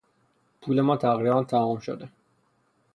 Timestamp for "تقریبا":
0.97-1.43